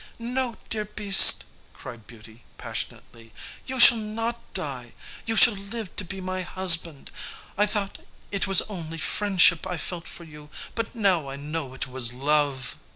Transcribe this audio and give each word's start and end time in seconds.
"No, 0.17 0.57
dear 0.71 0.85
beast," 0.85 1.45
cried 1.75 2.07
Beauty, 2.07 2.43
passionately, 2.57 3.33
"you 3.67 3.79
shall 3.79 3.99
not 3.99 4.41
die; 4.55 4.93
you 5.27 5.35
shall 5.35 5.53
live 5.53 5.95
to 5.97 6.03
be 6.03 6.19
my 6.19 6.41
husband! 6.41 7.11
I 7.55 7.67
thought 7.67 7.99
it 8.31 8.47
was 8.47 8.63
only 8.63 8.97
friendship 8.97 9.67
I 9.67 9.77
felt 9.77 10.07
for 10.07 10.23
you, 10.23 10.49
but 10.73 10.95
now 10.95 11.29
I 11.29 11.35
know 11.35 11.75
it 11.75 11.87
was 11.87 12.13
love." 12.13 12.77